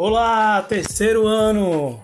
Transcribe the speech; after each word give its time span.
Olá, 0.00 0.62
terceiro 0.62 1.26
ano! 1.26 2.00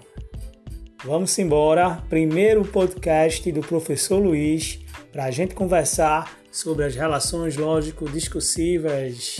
Vamos 1.04 1.38
embora. 1.38 2.02
Primeiro 2.08 2.64
podcast 2.64 3.52
do 3.52 3.60
professor 3.60 4.18
Luiz 4.18 4.80
para 5.12 5.26
a 5.26 5.30
gente 5.30 5.54
conversar 5.54 6.36
sobre 6.50 6.86
as 6.86 6.96
relações 6.96 7.56
lógico-discursivas. 7.56 9.38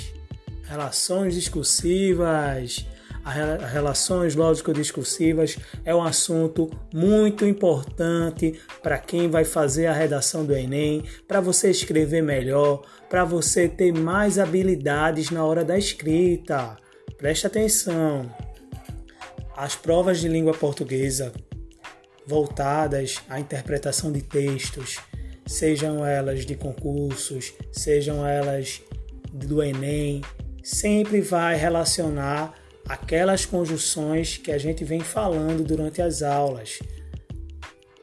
Relações 0.69 1.35
discursivas. 1.35 2.87
As 3.25 3.73
relações 3.73 4.37
lógico-discursivas 4.37 5.59
é 5.85 5.93
um 5.93 6.05
assunto 6.05 6.71
muito 6.95 7.45
importante 7.45 8.61
para 8.81 8.99
quem 8.99 9.29
vai 9.29 9.45
fazer 9.45 9.87
a 9.87 9.93
redação 9.93 10.47
do 10.47 10.55
Enem, 10.55 11.03
para 11.27 11.41
você 11.41 11.73
escrever 11.73 12.23
melhor, 12.23 12.85
para 13.11 13.25
você 13.25 13.69
ter 13.69 13.93
mais 13.93 14.39
habilidades 14.39 15.33
na 15.33 15.45
hora 15.45 15.65
da 15.65 15.77
escrita. 15.77 16.77
Preste 17.19 17.47
atenção. 17.47 18.44
As 19.57 19.77
provas 19.77 20.21
de 20.21 20.29
língua 20.29 20.53
portuguesa 20.53 21.33
voltadas 22.27 23.19
à 23.29 23.39
interpretação 23.39 24.11
de 24.11 24.21
textos, 24.21 24.99
sejam 25.47 26.05
elas 26.05 26.45
de 26.45 26.57
concursos, 26.57 27.53
sejam 27.71 28.27
elas 28.27 28.83
do 29.33 29.63
Enem, 29.63 30.23
sempre 30.63 31.21
vai 31.21 31.57
relacionar 31.57 32.55
aquelas 32.89 33.47
conjunções 33.47 34.39
que 34.39 34.51
a 34.51 34.59
gente 34.59 34.85
vem 34.85 35.01
falando 35.01 35.63
durante 35.63 36.03
as 36.03 36.23
aulas. 36.23 36.81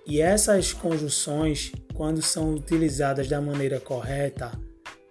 E 0.07 0.21
essas 0.21 0.71
conjunções, 0.71 1.71
quando 1.93 2.21
são 2.21 2.53
utilizadas 2.53 3.27
da 3.27 3.41
maneira 3.41 3.79
correta, 3.79 4.51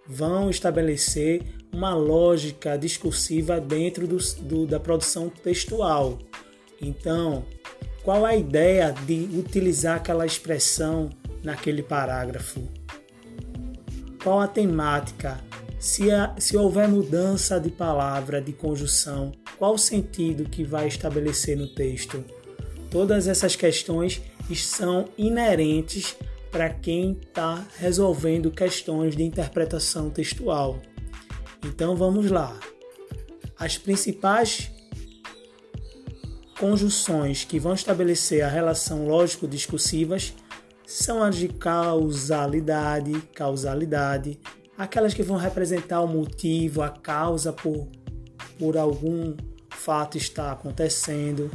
vão 0.07 0.49
estabelecer 0.49 1.43
uma 1.73 1.93
lógica 1.93 2.77
discursiva 2.77 3.59
dentro 3.59 4.07
do, 4.07 4.17
do, 4.41 4.67
da 4.67 4.79
produção 4.79 5.29
textual. 5.29 6.19
Então, 6.81 7.45
qual 8.03 8.25
a 8.25 8.35
ideia 8.35 8.93
de 9.05 9.29
utilizar 9.37 9.97
aquela 9.97 10.25
expressão 10.25 11.09
naquele 11.43 11.83
parágrafo? 11.83 12.61
Qual 14.23 14.39
a 14.39 14.47
temática? 14.47 15.39
Se, 15.79 16.11
a, 16.11 16.35
se 16.37 16.55
houver 16.55 16.87
mudança 16.87 17.59
de 17.59 17.69
palavra, 17.69 18.41
de 18.41 18.53
conjunção, 18.53 19.31
qual 19.57 19.73
o 19.73 19.79
sentido 19.79 20.43
que 20.43 20.63
vai 20.63 20.87
estabelecer 20.87 21.57
no 21.57 21.67
texto? 21.67 22.23
Todas 22.91 23.27
essas 23.27 23.55
questões 23.55 24.21
são 24.55 25.07
inerentes 25.17 26.15
para 26.51 26.69
quem 26.69 27.17
está 27.21 27.65
resolvendo 27.77 28.51
questões 28.51 29.15
de 29.15 29.23
interpretação 29.23 30.09
textual. 30.09 30.79
Então 31.63 31.95
vamos 31.95 32.29
lá. 32.29 32.59
As 33.57 33.77
principais 33.77 34.71
conjunções 36.59 37.43
que 37.43 37.59
vão 37.59 37.73
estabelecer 37.73 38.43
a 38.43 38.47
relação 38.47 39.07
lógico-discursivas 39.07 40.33
são 40.85 41.23
as 41.23 41.35
de 41.35 41.47
causalidade, 41.47 43.13
causalidade, 43.33 44.39
aquelas 44.77 45.13
que 45.13 45.23
vão 45.23 45.37
representar 45.37 46.01
o 46.01 46.07
motivo, 46.07 46.81
a 46.81 46.89
causa 46.89 47.53
por, 47.53 47.87
por 48.59 48.77
algum 48.77 49.35
fato 49.69 50.17
estar 50.17 50.51
acontecendo. 50.51 51.49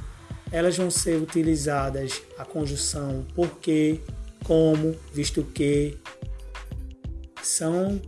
Elas 0.50 0.76
vão 0.76 0.90
ser 0.90 1.20
utilizadas 1.20 2.22
a 2.38 2.44
conjunção 2.44 3.26
porque, 3.34 4.00
como, 4.44 4.96
visto 5.12 5.42
que, 5.42 5.98
são 7.42 8.00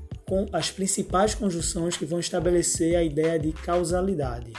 as 0.53 0.71
principais 0.71 1.34
conjunções 1.34 1.97
que 1.97 2.05
vão 2.05 2.21
estabelecer 2.21 2.97
a 2.97 3.03
ideia 3.03 3.39
de 3.39 3.53
causalidade 3.53 4.53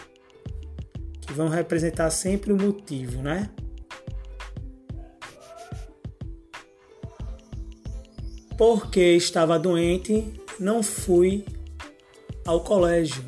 que 1.30 1.34
vão 1.36 1.48
representar 1.48 2.10
sempre 2.10 2.52
o 2.52 2.58
motivo, 2.58 3.22
né? 3.22 3.52
Porque 8.58 9.16
estava 9.16 9.60
doente, 9.60 10.34
não 10.60 10.82
fui 10.82 11.46
ao 12.44 12.64
colégio. 12.64 13.24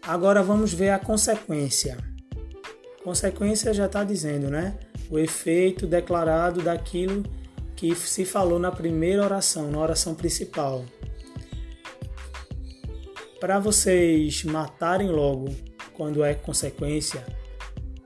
Agora 0.00 0.40
vamos 0.40 0.72
ver 0.72 0.90
a 0.90 0.98
consequência. 0.98 1.98
Consequência 3.02 3.74
já 3.74 3.86
está 3.86 4.04
dizendo, 4.04 4.48
né? 4.48 4.78
O 5.10 5.18
efeito 5.18 5.88
declarado 5.88 6.62
daquilo 6.62 7.24
que 7.78 7.94
se 7.94 8.24
falou 8.24 8.58
na 8.58 8.72
primeira 8.72 9.24
oração, 9.24 9.70
na 9.70 9.78
oração 9.78 10.14
principal 10.14 10.84
para 13.40 13.60
vocês 13.60 14.42
matarem 14.42 15.10
logo 15.10 15.54
quando 15.94 16.24
é 16.24 16.34
consequência, 16.34 17.24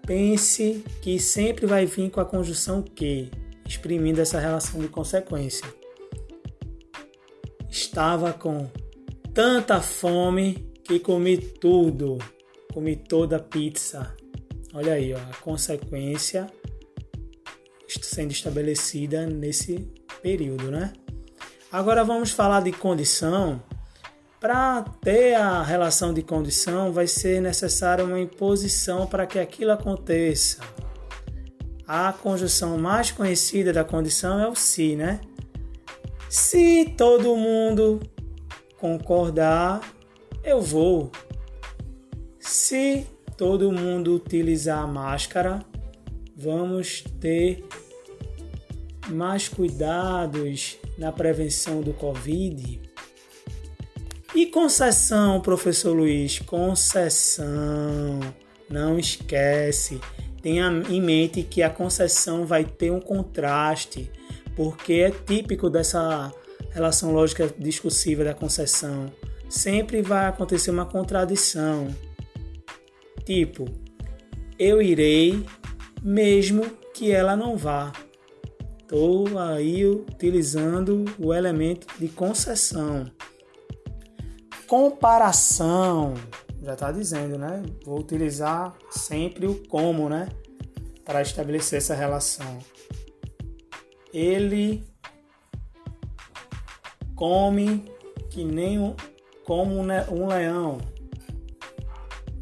pense 0.07 0.85
que 1.01 1.19
sempre 1.19 1.65
vai 1.65 1.87
vir 1.87 2.11
com 2.11 2.21
a 2.21 2.25
conjunção 2.25 2.83
que, 2.83 3.31
exprimindo 3.67 4.21
essa 4.21 4.39
relação 4.39 4.79
de 4.79 4.89
consequência. 4.89 5.67
Estava 7.71 8.35
com 8.35 8.71
tanta 9.33 9.81
fome 9.81 10.71
que 10.85 10.99
comi 10.99 11.39
tudo, 11.39 12.19
comi 12.75 12.95
toda 12.95 13.37
a 13.37 13.43
pizza. 13.43 14.15
Olha 14.75 14.93
aí, 14.93 15.15
ó, 15.15 15.19
a 15.19 15.37
consequência 15.41 16.47
sendo 18.01 18.31
estabelecida 18.31 19.27
nesse 19.27 19.89
período, 20.23 20.71
né? 20.71 20.93
Agora 21.71 22.05
vamos 22.05 22.31
falar 22.31 22.61
de 22.63 22.73
condição 22.73 23.63
para 24.43 24.83
ter 25.01 25.35
a 25.35 25.63
relação 25.63 26.13
de 26.13 26.21
condição, 26.21 26.93
vai 26.93 27.07
ser 27.07 27.41
necessária 27.41 28.05
uma 28.05 28.19
imposição 28.19 29.07
para 29.07 29.25
que 29.25 29.39
aquilo 29.39 29.71
aconteça. 29.71 30.59
A 31.87 32.13
conjunção 32.13 32.77
mais 32.77 33.13
conhecida 33.13 33.73
da 33.73 33.85
condição 33.85 34.41
é 34.41 34.49
o 34.49 34.55
se, 34.57 34.97
né? 34.97 35.21
Se 36.29 36.93
todo 36.97 37.37
mundo 37.37 38.01
concordar, 38.79 39.81
eu 40.43 40.61
vou. 40.61 41.13
Se 42.41 43.07
todo 43.37 43.71
mundo 43.71 44.17
utilizar 44.17 44.83
a 44.83 44.87
máscara, 44.89 45.65
vamos 46.37 47.05
ter 47.21 47.65
mais 49.09 49.49
cuidados 49.49 50.79
na 50.99 51.11
prevenção 51.13 51.81
do 51.81 51.93
Covid. 51.93 52.81
E 54.35 54.47
concessão, 54.47 55.41
professor 55.41 55.95
Luiz? 55.95 56.39
Concessão. 56.39 58.21
Não 58.71 58.99
esquece. 58.99 60.01
Tenha 60.41 60.69
em 60.89 61.01
mente 61.01 61.43
que 61.43 61.63
a 61.63 61.69
concessão 61.69 62.47
vai 62.47 62.65
ter 62.65 62.91
um 62.91 63.01
contraste, 63.01 64.11
porque 64.57 64.95
é 64.95 65.11
típico 65.11 65.69
dessa 65.69 66.33
relação 66.71 67.13
lógica 67.13 67.53
discursiva 67.59 68.25
da 68.25 68.35
concessão. 68.35 69.13
Sempre 69.49 70.01
vai 70.01 70.27
acontecer 70.27 70.71
uma 70.71 70.87
contradição. 70.87 71.95
Tipo, 73.25 73.67
eu 74.59 74.81
irei 74.81 75.45
mesmo 76.03 76.65
que 76.95 77.11
ela 77.11 77.37
não 77.37 77.57
vá. 77.57 77.93
Estou 78.93 79.39
aí 79.39 79.87
utilizando 79.87 81.07
o 81.19 81.33
elemento 81.33 81.87
de 81.99 82.09
concessão 82.09 83.11
comparação, 84.73 86.15
já 86.63 86.73
está 86.73 86.91
dizendo, 86.91 87.37
né? 87.37 87.63
Vou 87.85 88.01
utilizar 88.01 88.75
sempre 88.89 89.47
o 89.47 89.69
como, 89.69 90.09
né? 90.09 90.31
Para 91.05 91.21
estabelecer 91.21 91.77
essa 91.77 91.95
relação. 91.95 92.59
Ele 94.15 94.83
come 97.15 97.85
que 98.31 98.43
nem 98.45 98.79
um, 98.79 98.97
como 99.45 99.75
um 99.75 100.27
leão. 100.27 100.79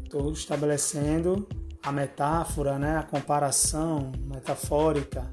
Estou 0.05 0.31
estabelecendo 0.31 1.45
a 1.83 1.91
metáfora, 1.91 2.79
né? 2.79 2.95
A 2.95 3.03
comparação 3.03 4.09
metafórica, 4.25 5.29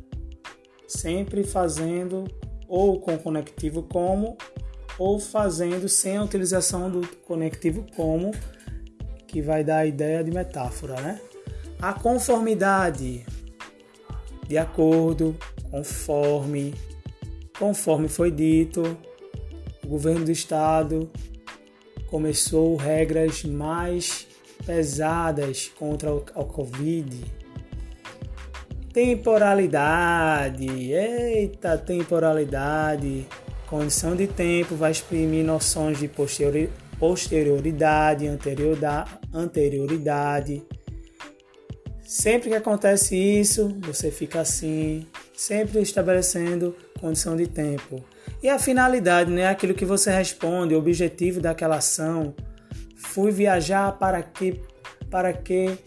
sempre 0.89 1.45
fazendo 1.45 2.25
ou 2.67 2.99
com 3.01 3.17
conectivo 3.19 3.83
como 3.83 4.37
ou 4.99 5.21
fazendo 5.21 5.89
sem 5.89 6.17
a 6.17 6.25
utilização 6.25 6.91
do 6.91 7.07
conectivo 7.19 7.87
como, 7.95 8.33
que 9.29 9.41
vai 9.41 9.63
dar 9.63 9.79
a 9.79 9.87
ideia 9.87 10.25
de 10.25 10.33
metáfora, 10.33 11.01
né? 11.01 11.21
A 11.81 11.93
conformidade, 11.93 13.25
de 14.49 14.59
acordo, 14.59 15.37
conforme, 15.71 16.75
conforme 17.57 18.09
foi 18.09 18.33
dito, 18.33 18.83
o 19.85 19.87
governo 19.87 20.25
do 20.25 20.33
estado 20.33 21.09
começou 22.09 22.75
regras 22.75 23.45
mais 23.45 24.27
pesadas 24.67 25.71
contra 25.79 26.13
o, 26.13 26.21
Covid. 26.21 27.25
Temporalidade, 28.99 30.67
eita 30.93 31.79
temporalidade 31.79 33.29
Condição 33.69 34.17
de 34.17 34.27
tempo 34.27 34.75
vai 34.75 34.91
exprimir 34.91 35.45
noções 35.45 36.01
de 36.01 36.11
posterioridade, 36.99 38.27
anterioridade. 39.33 40.67
Sempre 42.03 42.49
que 42.49 42.57
acontece 42.57 43.15
isso, 43.15 43.69
você 43.83 44.11
fica 44.11 44.41
assim, 44.41 45.07
sempre 45.33 45.81
estabelecendo 45.81 46.75
condição 46.99 47.37
de 47.37 47.47
tempo. 47.47 48.03
E 48.43 48.49
a 48.49 48.59
finalidade, 48.59 49.31
né? 49.31 49.47
Aquilo 49.47 49.75
que 49.75 49.85
você 49.85 50.11
responde, 50.11 50.75
o 50.75 50.79
objetivo 50.79 51.41
daquela 51.41 51.77
ação. 51.77 52.35
Fui 52.97 53.31
viajar 53.31 53.93
para 53.93 54.21
que 54.25 54.61
para 55.09 55.33
que 55.33 55.79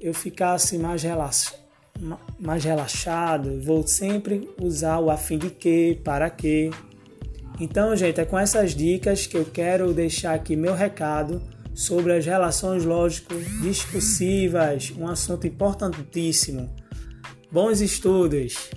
eu 0.00 0.14
ficasse 0.14 0.78
mais 0.78 1.02
relaxado, 1.02 1.63
mais 2.38 2.62
relaxado. 2.64 3.60
Vou 3.60 3.86
sempre 3.86 4.48
usar 4.60 4.98
o 4.98 5.10
a 5.10 5.16
fim 5.16 5.38
de 5.38 5.48
que, 5.50 6.00
para 6.04 6.28
que. 6.30 6.70
Então, 7.60 7.94
gente, 7.94 8.20
é 8.20 8.24
com 8.24 8.36
essas 8.38 8.74
dicas 8.74 9.26
que 9.26 9.36
eu 9.36 9.44
quero 9.44 9.92
deixar 9.92 10.34
aqui 10.34 10.56
meu 10.56 10.74
recado 10.74 11.40
sobre 11.74 12.12
as 12.12 12.26
relações 12.26 12.84
lógico-discursivas, 12.84 14.92
um 14.96 15.08
assunto 15.08 15.46
importantíssimo. 15.46 16.70
Bons 17.50 17.80
estudos! 17.80 18.70